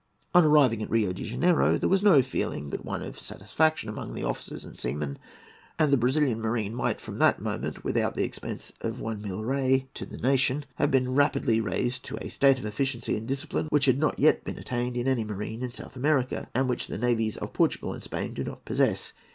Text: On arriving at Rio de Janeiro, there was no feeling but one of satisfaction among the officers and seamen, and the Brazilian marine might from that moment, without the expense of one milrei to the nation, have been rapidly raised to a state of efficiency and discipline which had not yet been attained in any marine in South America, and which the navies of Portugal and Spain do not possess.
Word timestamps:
On 0.33 0.43
arriving 0.43 0.81
at 0.81 0.89
Rio 0.89 1.13
de 1.13 1.23
Janeiro, 1.23 1.77
there 1.77 1.87
was 1.87 2.01
no 2.01 2.23
feeling 2.23 2.71
but 2.71 2.83
one 2.83 3.03
of 3.03 3.19
satisfaction 3.19 3.87
among 3.87 4.15
the 4.15 4.23
officers 4.23 4.65
and 4.65 4.75
seamen, 4.75 5.19
and 5.77 5.93
the 5.93 5.95
Brazilian 5.95 6.41
marine 6.41 6.73
might 6.73 6.99
from 6.99 7.19
that 7.19 7.39
moment, 7.39 7.83
without 7.83 8.15
the 8.15 8.23
expense 8.23 8.73
of 8.81 8.99
one 8.99 9.21
milrei 9.21 9.89
to 9.93 10.07
the 10.07 10.17
nation, 10.17 10.65
have 10.77 10.89
been 10.89 11.13
rapidly 11.13 11.61
raised 11.61 12.03
to 12.05 12.17
a 12.19 12.29
state 12.29 12.57
of 12.57 12.65
efficiency 12.65 13.15
and 13.15 13.27
discipline 13.27 13.67
which 13.67 13.85
had 13.85 13.99
not 13.99 14.17
yet 14.17 14.43
been 14.43 14.57
attained 14.57 14.97
in 14.97 15.07
any 15.07 15.23
marine 15.23 15.61
in 15.61 15.69
South 15.69 15.95
America, 15.95 16.49
and 16.55 16.67
which 16.67 16.87
the 16.87 16.97
navies 16.97 17.37
of 17.37 17.53
Portugal 17.53 17.93
and 17.93 18.01
Spain 18.03 18.33
do 18.33 18.43
not 18.43 18.65
possess. 18.65 19.13